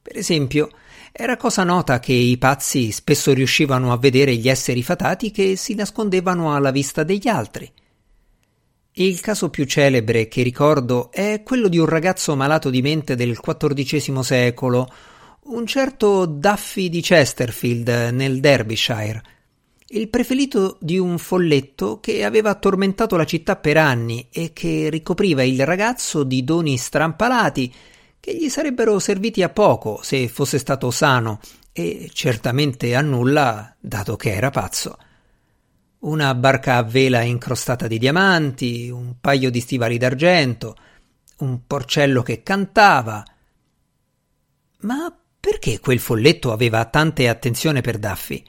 Per 0.00 0.16
esempio, 0.16 0.70
era 1.12 1.36
cosa 1.36 1.62
nota 1.62 2.00
che 2.00 2.14
i 2.14 2.38
pazzi 2.38 2.90
spesso 2.90 3.34
riuscivano 3.34 3.92
a 3.92 3.98
vedere 3.98 4.34
gli 4.34 4.48
esseri 4.48 4.82
fatati 4.82 5.30
che 5.30 5.56
si 5.56 5.74
nascondevano 5.74 6.54
alla 6.54 6.70
vista 6.70 7.02
degli 7.02 7.28
altri. 7.28 7.70
Il 8.92 9.20
caso 9.20 9.50
più 9.50 9.66
celebre 9.66 10.26
che 10.26 10.42
ricordo 10.42 11.10
è 11.12 11.42
quello 11.44 11.68
di 11.68 11.76
un 11.76 11.86
ragazzo 11.86 12.34
malato 12.34 12.70
di 12.70 12.80
mente 12.80 13.14
del 13.14 13.38
XIV 13.38 14.20
secolo, 14.20 14.88
un 15.44 15.66
certo 15.66 16.24
Duffy 16.24 16.88
di 16.88 17.02
Chesterfield 17.02 17.88
nel 18.12 18.40
Derbyshire, 18.40 19.22
il 19.94 20.08
preferito 20.08 20.78
di 20.80 20.98
un 20.98 21.18
folletto 21.18 22.00
che 22.00 22.24
aveva 22.24 22.54
tormentato 22.54 23.16
la 23.16 23.26
città 23.26 23.56
per 23.56 23.76
anni 23.76 24.28
e 24.30 24.52
che 24.52 24.88
ricopriva 24.88 25.42
il 25.42 25.66
ragazzo 25.66 26.24
di 26.24 26.44
doni 26.44 26.78
strampalati 26.78 27.72
che 28.18 28.34
gli 28.34 28.48
sarebbero 28.48 28.98
serviti 28.98 29.42
a 29.42 29.50
poco 29.50 30.00
se 30.02 30.28
fosse 30.28 30.58
stato 30.58 30.90
sano 30.90 31.40
e 31.72 32.08
certamente 32.12 32.94
a 32.94 33.02
nulla 33.02 33.74
dato 33.78 34.16
che 34.16 34.32
era 34.32 34.50
pazzo. 34.50 34.96
Una 36.00 36.34
barca 36.34 36.76
a 36.76 36.82
vela 36.82 37.20
incrostata 37.20 37.86
di 37.86 37.98
diamanti, 37.98 38.88
un 38.88 39.16
paio 39.20 39.50
di 39.50 39.60
stivali 39.60 39.98
d'argento, 39.98 40.74
un 41.38 41.66
porcello 41.66 42.22
che 42.22 42.42
cantava. 42.42 43.24
Ma 44.80 45.16
perché 45.38 45.80
quel 45.80 46.00
folletto 46.00 46.50
aveva 46.50 46.84
tante 46.86 47.28
attenzione 47.28 47.82
per 47.82 47.98
Daffy? 47.98 48.42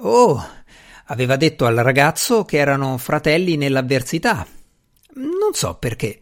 Oh, 0.00 0.40
aveva 1.06 1.34
detto 1.34 1.66
al 1.66 1.74
ragazzo 1.74 2.44
che 2.44 2.58
erano 2.58 2.98
fratelli 2.98 3.56
nell'avversità. 3.56 4.46
Non 5.14 5.52
so 5.52 5.74
perché. 5.74 6.20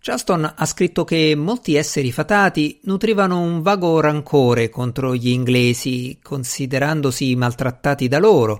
Juston 0.00 0.52
ha 0.56 0.66
scritto 0.66 1.04
che 1.04 1.34
molti 1.34 1.74
esseri 1.74 2.12
fatati 2.12 2.80
nutrivano 2.82 3.40
un 3.40 3.62
vago 3.62 4.00
rancore 4.00 4.68
contro 4.68 5.14
gli 5.14 5.28
inglesi, 5.28 6.18
considerandosi 6.22 7.34
maltrattati 7.34 8.08
da 8.08 8.18
loro, 8.18 8.58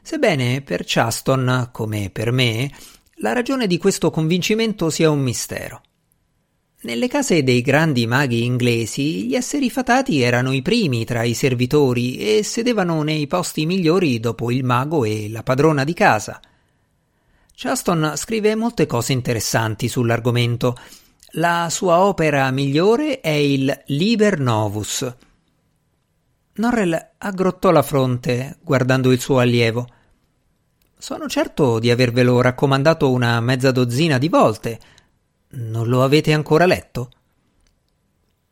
sebbene 0.00 0.62
per 0.62 0.84
Chaston, 0.86 1.68
come 1.70 2.08
per 2.10 2.32
me, 2.32 2.70
la 3.16 3.34
ragione 3.34 3.66
di 3.66 3.76
questo 3.76 4.10
convincimento 4.10 4.88
sia 4.88 5.10
un 5.10 5.20
mistero. 5.20 5.82
Nelle 6.84 7.06
case 7.06 7.44
dei 7.44 7.60
grandi 7.60 8.08
maghi 8.08 8.42
inglesi 8.42 9.26
gli 9.26 9.36
esseri 9.36 9.70
fatati 9.70 10.20
erano 10.20 10.50
i 10.50 10.62
primi 10.62 11.04
tra 11.04 11.22
i 11.22 11.32
servitori 11.32 12.16
e 12.16 12.42
sedevano 12.42 13.04
nei 13.04 13.28
posti 13.28 13.66
migliori 13.66 14.18
dopo 14.18 14.50
il 14.50 14.64
mago 14.64 15.04
e 15.04 15.28
la 15.30 15.44
padrona 15.44 15.84
di 15.84 15.94
casa. 15.94 16.40
Chaston 17.54 18.14
scrive 18.16 18.56
molte 18.56 18.86
cose 18.86 19.12
interessanti 19.12 19.86
sull'argomento. 19.86 20.76
La 21.34 21.68
sua 21.70 22.00
opera 22.00 22.50
migliore 22.50 23.20
è 23.20 23.28
il 23.28 23.82
Liber 23.86 24.40
Novus. 24.40 25.14
Norrell 26.54 27.10
aggrottò 27.18 27.70
la 27.70 27.82
fronte 27.82 28.58
guardando 28.60 29.12
il 29.12 29.20
suo 29.20 29.38
allievo. 29.38 29.86
Sono 30.98 31.28
certo 31.28 31.78
di 31.78 31.92
avervelo 31.92 32.40
raccomandato 32.40 33.08
una 33.08 33.40
mezza 33.40 33.70
dozzina 33.70 34.18
di 34.18 34.28
volte, 34.28 34.80
non 35.52 35.88
lo 35.88 36.02
avete 36.02 36.32
ancora 36.32 36.66
letto? 36.66 37.10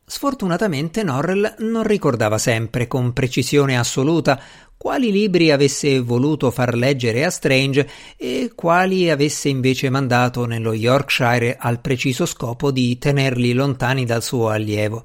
Sfortunatamente 0.04 1.04
Norrell 1.04 1.54
non 1.59 1.85
ricordava 1.85 2.37
sempre 2.37 2.88
con 2.88 3.12
precisione 3.12 3.78
assoluta 3.78 4.40
quali 4.76 5.12
libri 5.12 5.50
avesse 5.52 6.00
voluto 6.00 6.50
far 6.50 6.75
leggere 6.75 7.25
a 7.25 7.30
Strange 7.30 7.88
e 8.16 8.50
quali 8.54 9.09
avesse 9.09 9.49
invece 9.49 9.88
mandato 9.88 10.47
nello 10.47 10.73
Yorkshire 10.73 11.57
al 11.59 11.80
preciso 11.80 12.26
scopo 12.26 12.71
di 12.71 12.99
tenerli 12.99 13.52
lontani 13.52 14.04
dal 14.04 14.23
suo 14.23 14.49
allievo. 14.49 15.04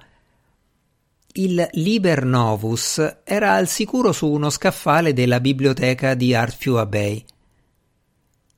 Il 1.33 1.67
Liber 1.73 2.23
Novus 2.23 3.17
era 3.25 3.55
al 3.55 3.67
sicuro 3.67 4.13
su 4.13 4.31
uno 4.31 4.49
scaffale 4.49 5.11
della 5.11 5.41
biblioteca 5.41 6.13
di 6.13 6.33
Artview 6.33 6.75
Abbey. 6.75 7.25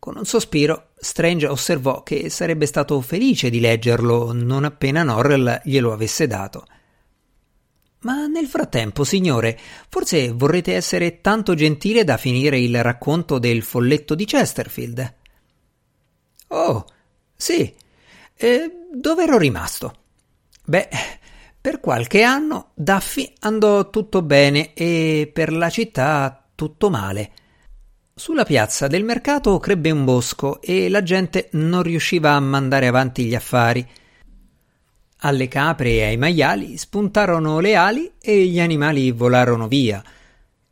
Con 0.08 0.16
un 0.16 0.24
sospiro, 0.26 0.92
Strange 0.96 1.48
osservò 1.48 2.02
che 2.02 2.30
sarebbe 2.30 2.66
stato 2.66 3.02
felice 3.02 3.50
di 3.50 3.60
leggerlo 3.60 4.32
non 4.32 4.64
appena 4.64 5.04
Norrell 5.04 5.60
glielo 5.66 5.92
avesse 5.92 6.28
dato. 6.28 6.66
Ma 8.04 8.26
nel 8.26 8.48
frattempo, 8.48 9.04
signore, 9.04 9.60
forse 9.90 10.32
vorrete 10.32 10.76
essere 10.76 11.20
tanto 11.20 11.56
gentile 11.56 12.06
da 12.06 12.16
finire 12.16 12.58
il 12.58 12.82
racconto 12.82 13.38
del 13.38 13.62
folletto 13.64 14.16
di 14.16 14.24
Chesterfield. 14.24 15.16
Oh, 16.48 16.86
sì. 17.36 17.76
E 18.34 18.72
dove 18.94 19.24
ero 19.24 19.38
rimasto? 19.38 19.94
Beh, 20.64 20.88
Per 21.60 21.82
qualche 21.82 22.24
anno 22.24 22.72
Daffy 22.76 23.34
andò 23.40 23.90
tutto 23.90 24.22
bene 24.22 24.74
e 24.74 25.30
per 25.34 25.52
la 25.52 25.70
città 25.70 26.48
tutto 26.56 26.90
male. 26.90 27.32
Sulla 28.20 28.46
piazza 28.46 28.88
del 28.88 29.04
mercato 29.04 29.60
crebbe 29.60 29.92
un 29.92 30.04
bosco 30.04 30.60
e 30.60 30.90
la 30.90 31.04
gente 31.04 31.50
non 31.52 31.84
riusciva 31.84 32.32
a 32.32 32.40
mandare 32.40 32.88
avanti 32.88 33.26
gli 33.26 33.36
affari. 33.36 33.88
Alle 35.18 35.48
capre 35.48 35.90
e 35.92 36.04
ai 36.06 36.18
maiali 36.18 36.78
spuntarono 36.78 37.60
le 37.60 37.76
ali 37.76 38.12
e 38.20 38.48
gli 38.48 38.60
animali 38.60 39.12
volarono 39.12 39.68
via. 39.68 40.04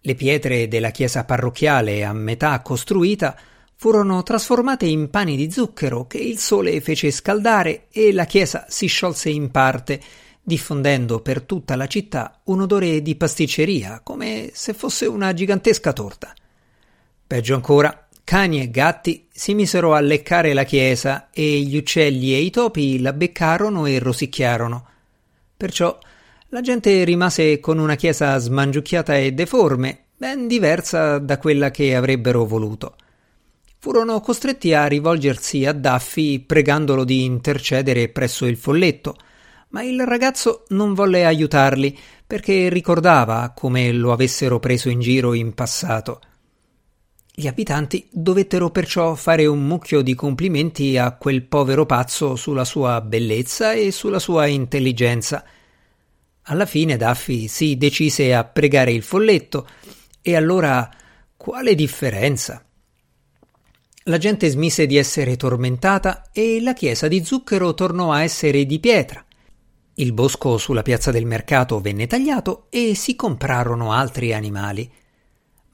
Le 0.02 0.16
pietre 0.16 0.68
della 0.68 0.90
chiesa 0.90 1.24
parrocchiale 1.24 2.04
a 2.04 2.14
metà 2.14 2.60
costruita 2.62 3.38
furono 3.76 4.24
trasformate 4.24 4.88
in 4.88 5.12
pani 5.12 5.36
di 5.36 5.52
zucchero 5.52 6.08
che 6.08 6.18
il 6.18 6.40
sole 6.40 6.82
fece 6.82 7.12
scaldare 7.12 7.90
e 7.92 8.12
la 8.12 8.26
chiesa 8.26 8.66
si 8.70 8.88
sciolse 8.88 9.30
in 9.30 9.52
parte, 9.52 10.02
diffondendo 10.42 11.22
per 11.22 11.44
tutta 11.44 11.76
la 11.76 11.86
città 11.86 12.42
un 12.46 12.62
odore 12.62 13.04
di 13.04 13.16
pasticceria, 13.16 14.02
come 14.04 14.50
se 14.52 14.74
fosse 14.74 15.06
una 15.06 15.32
gigantesca 15.32 15.94
torta. 15.94 16.34
Peggio 17.36 17.56
ancora, 17.56 18.08
cani 18.24 18.62
e 18.62 18.72
gatti 18.72 19.28
si 19.30 19.54
misero 19.54 19.94
a 19.94 20.00
leccare 20.00 20.54
la 20.54 20.64
chiesa 20.64 21.28
e 21.34 21.60
gli 21.60 21.76
uccelli 21.76 22.34
e 22.34 22.38
i 22.38 22.50
topi 22.50 23.02
la 23.02 23.12
beccarono 23.12 23.88
e 23.88 24.00
rosicchiarono. 24.00 24.88
Perciò 25.58 26.00
la 26.48 26.62
gente 26.62 27.04
rimase 27.04 27.60
con 27.60 27.78
una 27.78 27.96
chiesa 27.96 28.38
smangiucchiata 28.38 29.18
e 29.18 29.34
deforme, 29.34 30.06
ben 30.16 30.48
diversa 30.48 31.18
da 31.18 31.38
quella 31.38 31.72
che 31.72 31.94
avrebbero 31.94 32.46
voluto. 32.46 32.96
Furono 33.80 34.22
costretti 34.22 34.74
a 34.74 34.86
rivolgersi 34.86 35.66
a 35.66 35.74
Daffy 35.74 36.40
pregandolo 36.40 37.04
di 37.04 37.26
intercedere 37.26 38.08
presso 38.08 38.46
il 38.46 38.56
folletto, 38.56 39.18
ma 39.72 39.84
il 39.84 40.02
ragazzo 40.06 40.64
non 40.70 40.94
volle 40.94 41.26
aiutarli 41.26 42.00
perché 42.26 42.70
ricordava 42.70 43.52
come 43.54 43.92
lo 43.92 44.14
avessero 44.14 44.60
preso 44.60 44.88
in 44.88 45.02
giro 45.02 45.34
in 45.34 45.54
passato. 45.54 46.22
Gli 47.38 47.48
abitanti 47.48 48.08
dovettero 48.10 48.70
perciò 48.70 49.14
fare 49.14 49.46
un 49.46 49.68
mucchio 49.68 50.02
di 50.02 50.16
complimenti 50.16 50.98
a 50.98 51.18
quel 51.18 51.44
povero 51.44 51.86
pazzo 51.86 52.38
sulla 52.38 52.64
sua 52.64 53.02
bellezza 53.02 53.74
e 53.74 53.92
sulla 53.92 54.20
sua 54.20 54.46
intelligenza. 54.46 55.44
Alla 56.44 56.66
fine 56.66 56.96
Daffy 56.96 57.50
si 57.50 57.76
decise 57.76 58.34
a 58.34 58.46
pregare 58.46 58.94
il 58.94 59.04
folletto, 59.04 59.68
e 60.22 60.34
allora 60.34 60.90
quale 61.36 61.76
differenza? 61.76 62.66
La 64.04 64.18
gente 64.18 64.48
smise 64.48 64.86
di 64.86 64.96
essere 64.96 65.36
tormentata 65.36 66.30
e 66.32 66.62
la 66.62 66.72
chiesa 66.72 67.10
di 67.10 67.22
zucchero 67.22 67.74
tornò 67.74 68.14
a 68.14 68.24
essere 68.24 68.66
di 68.66 68.80
pietra. 68.80 69.22
Il 69.96 70.14
bosco 70.14 70.58
sulla 70.58 70.84
piazza 70.84 71.12
del 71.12 71.26
mercato 71.26 71.82
venne 71.82 72.08
tagliato 72.08 72.68
e 72.70 72.96
si 72.96 73.14
comprarono 73.18 73.92
altri 73.92 74.34
animali 74.34 74.90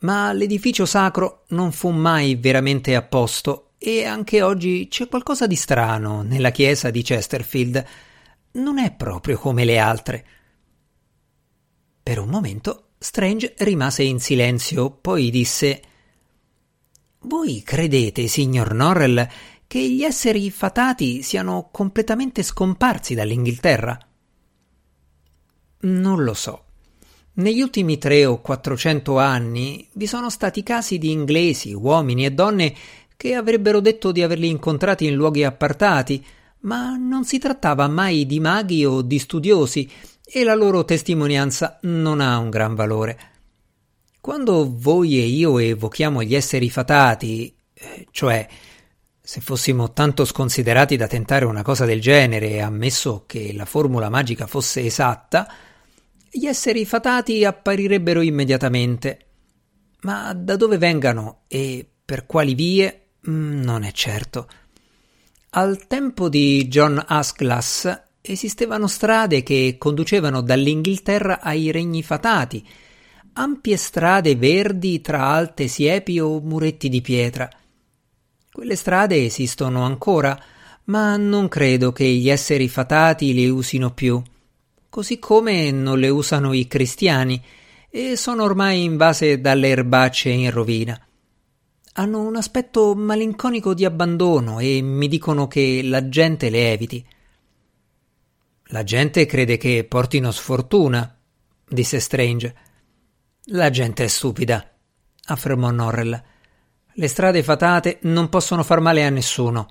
ma 0.02 0.32
l'edificio 0.34 0.86
sacro 0.86 1.46
non 1.50 1.72
fu 1.72 1.90
mai 1.90 2.36
veramente 2.36 2.96
a 2.96 3.02
posto 3.02 3.72
e 3.78 4.06
anche 4.06 4.42
oggi 4.42 4.88
c'è 4.90 5.08
qualcosa 5.08 5.48
di 5.48 5.56
strano 5.56 6.22
nella 6.22 6.52
chiesa 6.52 6.92
di 6.92 7.02
Chesterfield. 7.02 7.86
Non 8.52 8.78
è 8.78 8.92
proprio 8.92 9.38
come 9.38 9.66
le 9.66 9.80
altre. 9.80 10.26
Per 12.04 12.20
un 12.20 12.30
momento 12.30 12.90
Strange 12.98 13.56
rimase 13.60 14.04
in 14.04 14.20
silenzio, 14.20 14.92
poi 14.92 15.32
disse 15.32 15.82
Voi 17.22 17.64
credete, 17.64 18.28
signor 18.28 18.74
Norrell, 18.74 19.28
che 19.66 19.90
gli 19.90 20.04
esseri 20.04 20.52
fatati 20.52 21.24
siano 21.24 21.70
completamente 21.72 22.44
scomparsi 22.44 23.16
dall'Inghilterra? 23.16 23.98
Non 25.80 26.24
lo 26.24 26.34
so. 26.36 26.66
Negli 27.34 27.62
ultimi 27.62 27.98
tre 27.98 28.26
o 28.26 28.42
quattrocento 28.42 29.18
anni 29.18 29.88
vi 29.94 30.06
sono 30.06 30.30
stati 30.30 30.64
casi 30.64 30.98
di 30.98 31.12
inglesi, 31.12 31.74
uomini 31.74 32.26
e 32.26 32.32
donne 32.32 32.74
che 33.16 33.36
avrebbero 33.36 33.80
detto 33.80 34.12
di 34.12 34.22
averli 34.22 34.50
incontrati 34.50 35.06
in 35.06 35.14
luoghi 35.14 35.46
appartati, 35.46 36.26
ma 36.62 36.98
non 36.98 37.24
si 37.24 37.40
trattava 37.40 37.88
mai 37.88 38.26
di 38.26 38.40
maghi 38.42 38.84
o 38.84 39.02
di 39.02 39.18
studiosi 39.18 39.90
e 40.26 40.44
la 40.44 40.56
loro 40.56 40.84
testimonianza 40.84 41.80
non 41.84 42.20
ha 42.20 42.38
un 42.38 42.50
gran 42.50 42.76
valore. 42.76 43.20
Quando 44.20 44.70
voi 44.78 45.18
e 45.18 45.26
io 45.26 45.58
evochiamo 45.58 46.24
gli 46.24 46.36
esseri 46.36 46.70
fatati, 46.70 47.56
eh, 47.74 48.08
cioè 48.12 48.46
se 49.22 49.40
fossimo 49.40 49.94
tanto 49.94 50.26
sconsiderati 50.26 50.98
da 50.98 51.08
tentare 51.08 51.46
una 51.46 51.62
cosa 51.62 51.86
del 51.86 52.02
genere, 52.02 52.62
ammesso 52.62 53.24
che 53.26 53.54
la 53.54 53.66
formula 53.66 54.10
magica 54.10 54.48
fosse 54.48 54.82
esatta, 54.82 55.48
gli 56.34 56.46
esseri 56.46 56.86
fatati 56.86 57.44
apparirebbero 57.44 58.22
immediatamente. 58.22 59.26
Ma 60.04 60.34
da 60.34 60.56
dove 60.56 60.78
vengano 60.78 61.42
e 61.48 61.86
per 62.06 62.26
quali 62.26 62.56
vie 62.56 63.08
mm, 63.30 63.62
non 63.62 63.84
è 63.84 63.92
certo. 63.92 64.48
Al 65.52 65.88
tempo 65.88 66.30
di 66.30 66.70
John 66.70 67.04
Asclas 67.06 68.04
esistevano 68.22 68.88
strade 68.88 69.44
che 69.44 69.76
conducevano 69.78 70.40
dall'Inghilterra 70.42 71.42
ai 71.42 71.70
regni 71.70 72.02
fatati, 72.02 72.66
ampie 73.34 73.76
strade 73.76 74.38
verdi 74.38 75.02
tra 75.02 75.26
alte 75.26 75.68
siepi 75.68 76.18
o 76.22 76.40
muretti 76.40 76.88
di 76.88 77.02
pietra. 77.02 77.50
Quelle 78.50 78.78
strade 78.78 79.26
esistono 79.26 79.84
ancora, 79.84 80.42
ma 80.86 81.18
non 81.18 81.50
credo 81.50 81.92
che 81.92 82.06
gli 82.06 82.30
esseri 82.30 82.70
fatati 82.70 83.34
le 83.34 83.50
usino 83.50 83.94
più 83.94 84.22
così 84.92 85.20
come 85.20 85.72
non 85.72 86.00
le 86.00 86.10
usano 86.10 86.52
i 86.52 86.68
cristiani 86.68 87.42
e 87.90 88.18
sono 88.18 88.44
ormai 88.44 88.84
invase 88.84 89.40
dalle 89.40 89.70
erbacce 89.70 90.28
in 90.28 90.52
rovina. 90.52 91.00
Hanno 91.94 92.20
un 92.20 92.36
aspetto 92.36 92.94
malinconico 92.94 93.74
di 93.74 93.86
abbandono 93.86 94.60
e 94.60 94.82
mi 94.82 95.08
dicono 95.08 95.48
che 95.48 95.80
la 95.82 96.10
gente 96.10 96.50
le 96.50 96.74
eviti. 96.74 97.06
La 98.66 98.84
gente 98.84 99.26
crede 99.26 99.56
che 99.56 99.86
portino 99.86 100.30
sfortuna, 100.30 101.18
disse 101.70 102.02
Strange. 102.02 102.56
La 103.46 103.70
gente 103.70 104.04
è 104.04 104.08
stupida, 104.08 104.76
affermò 105.28 105.72
Norrell. 105.72 106.22
Le 106.96 107.08
strade 107.08 107.44
fatate 107.44 108.00
non 108.02 108.28
possono 108.28 108.64
far 108.64 108.82
male 108.82 109.06
a 109.06 109.10
nessuno. 109.10 109.70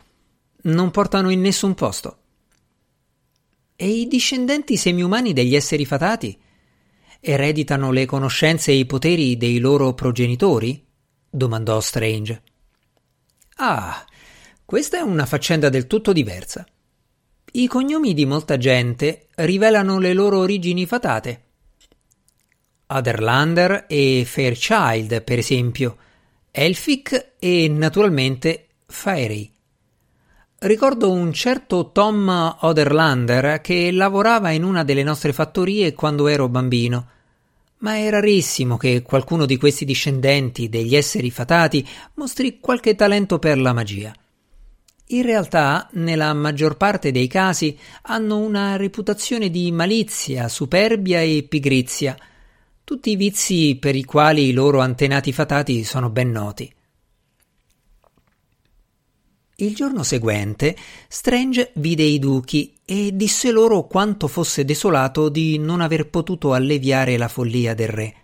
Non 0.63 0.91
portano 0.91 1.29
in 1.29 1.43
nessun 1.43 1.75
posto. 1.75 2.20
E 3.83 3.89
i 3.89 4.07
discendenti 4.09 4.77
semiumani 4.77 5.33
degli 5.33 5.55
esseri 5.57 5.87
fatati? 5.87 6.39
Ereditano 7.19 7.91
le 7.93 8.05
conoscenze 8.05 8.73
e 8.73 8.75
i 8.75 8.85
poteri 8.85 9.39
dei 9.39 9.59
loro 9.59 9.95
progenitori? 9.95 10.85
domandò 11.31 11.81
Strange. 11.81 12.43
Ah, 13.57 14.05
questa 14.67 14.99
è 14.99 15.01
una 15.01 15.25
faccenda 15.25 15.71
del 15.71 15.87
tutto 15.87 16.13
diversa. 16.13 16.67
I 17.53 17.67
cognomi 17.69 18.13
di 18.13 18.27
molta 18.27 18.59
gente 18.59 19.29
rivelano 19.37 19.99
le 19.99 20.13
loro 20.13 20.41
origini 20.41 20.85
fatate. 20.85 21.45
Otherlander 22.89 23.87
e 23.89 24.25
Fairchild, 24.27 25.23
per 25.23 25.39
esempio, 25.39 25.97
Elphick 26.51 27.37
e 27.39 27.67
naturalmente 27.71 28.67
Fairy. 28.85 29.51
Ricordo 30.63 31.11
un 31.11 31.33
certo 31.33 31.91
Tom 31.91 32.57
Oderlander 32.61 33.63
che 33.63 33.91
lavorava 33.91 34.51
in 34.51 34.63
una 34.63 34.85
delle 34.85 35.03
nostre 35.03 35.33
fattorie 35.33 35.95
quando 35.95 36.29
ero 36.29 36.51
bambino. 36.51 37.09
Ma 37.79 37.95
è 37.95 38.11
rarissimo 38.11 38.77
che 38.77 39.01
qualcuno 39.01 39.47
di 39.47 39.57
questi 39.57 39.87
discendenti 39.87 40.69
degli 40.69 40.95
esseri 40.95 41.31
fatati 41.31 41.89
mostri 42.17 42.61
qualche 42.61 42.95
talento 42.95 43.39
per 43.39 43.57
la 43.57 43.73
magia. 43.73 44.13
In 45.07 45.23
realtà, 45.23 45.89
nella 45.93 46.35
maggior 46.35 46.77
parte 46.77 47.11
dei 47.11 47.27
casi, 47.27 47.79
hanno 48.03 48.37
una 48.37 48.77
reputazione 48.77 49.49
di 49.49 49.73
malizia, 49.73 50.47
superbia 50.49 51.23
e 51.23 51.47
pigrizia, 51.49 52.15
tutti 52.85 53.13
i 53.13 53.17
vizi 53.17 53.79
per 53.81 53.97
i 53.97 54.05
quali 54.05 54.49
i 54.49 54.53
loro 54.53 54.81
antenati 54.81 55.33
fatati 55.33 55.85
sono 55.85 56.11
ben 56.11 56.31
noti. 56.31 56.71
Il 59.61 59.75
giorno 59.75 60.03
seguente 60.03 60.75
Strange 61.07 61.73
vide 61.75 62.03
i 62.03 62.19
duchi 62.19 62.73
e 62.83 63.11
disse 63.15 63.51
loro 63.51 63.87
quanto 63.87 64.27
fosse 64.27 64.65
desolato 64.65 65.29
di 65.29 65.59
non 65.59 65.83
aver 65.83 66.09
potuto 66.09 66.55
alleviare 66.55 67.19
la 67.19 67.29
follia 67.29 67.75
del 67.75 67.89
re. 67.89 68.15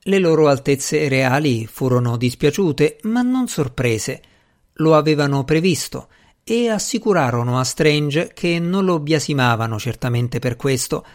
Le 0.00 0.18
loro 0.18 0.48
altezze 0.48 1.06
reali 1.08 1.66
furono 1.66 2.16
dispiaciute, 2.16 2.98
ma 3.02 3.22
non 3.22 3.46
sorprese. 3.46 4.22
Lo 4.74 4.96
avevano 4.96 5.44
previsto 5.44 6.08
e 6.42 6.70
assicurarono 6.70 7.60
a 7.60 7.64
Strange 7.64 8.32
che 8.34 8.58
non 8.58 8.84
lo 8.84 8.98
biasimavano 8.98 9.78
certamente 9.78 10.40
per 10.40 10.56
questo. 10.56 11.06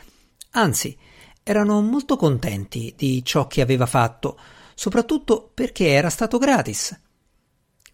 Anzi, 0.51 0.97
erano 1.43 1.81
molto 1.81 2.15
contenti 2.15 2.93
di 2.95 3.25
ciò 3.25 3.47
che 3.47 3.59
aveva 3.59 3.85
fatto, 3.85 4.39
soprattutto 4.73 5.51
perché 5.53 5.87
era 5.87 6.09
stato 6.09 6.37
gratis. 6.37 6.97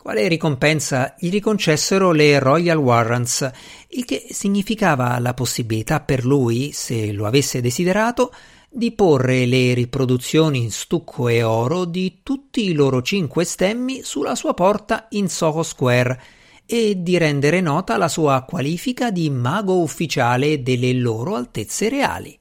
Quale 0.08 0.30
ricompensa 0.30 1.16
gli 1.20 1.30
riconcessero 1.30 2.14
le 2.14 2.40
Royal 2.40 2.78
Warrants, 2.78 3.52
il 3.90 4.06
che 4.06 4.28
significava 4.30 5.20
la 5.20 5.34
possibilità 5.34 6.00
per 6.00 6.24
lui, 6.24 6.72
se 6.72 7.12
lo 7.12 7.26
avesse 7.26 7.60
desiderato, 7.60 8.34
di 8.70 8.94
porre 8.94 9.46
le 9.46 9.74
riproduzioni 9.74 10.60
in 10.60 10.72
stucco 10.72 11.28
e 11.28 11.44
oro 11.44 11.84
di 11.84 12.20
tutti 12.24 12.70
i 12.70 12.72
loro 12.72 13.02
cinque 13.02 13.44
stemmi 13.44 14.02
sulla 14.02 14.36
sua 14.36 14.54
porta 14.54 15.08
in 15.10 15.28
Soho 15.28 15.62
Square 15.62 16.22
e 16.66 17.04
di 17.04 17.18
rendere 17.18 17.60
nota 17.60 17.98
la 17.98 18.08
sua 18.08 18.46
qualifica 18.48 19.12
di 19.12 19.30
mago 19.30 19.82
ufficiale 19.82 20.64
delle 20.64 20.94
loro 20.94 21.36
altezze 21.36 21.90
reali. 21.90 22.40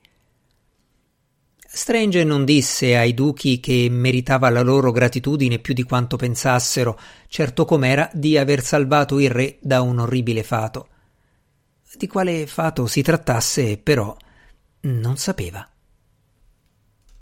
Strange 1.76 2.24
non 2.24 2.46
disse 2.46 2.96
ai 2.96 3.12
duchi 3.12 3.60
che 3.60 3.88
meritava 3.90 4.48
la 4.48 4.62
loro 4.62 4.92
gratitudine 4.92 5.58
più 5.58 5.74
di 5.74 5.82
quanto 5.82 6.16
pensassero, 6.16 6.98
certo 7.28 7.66
com'era 7.66 8.08
di 8.14 8.38
aver 8.38 8.62
salvato 8.62 9.18
il 9.20 9.28
re 9.28 9.58
da 9.60 9.82
un 9.82 9.98
orribile 9.98 10.42
fato. 10.42 10.88
Di 11.94 12.06
quale 12.06 12.46
fato 12.46 12.86
si 12.86 13.02
trattasse, 13.02 13.76
però, 13.76 14.16
non 14.80 15.18
sapeva. 15.18 15.68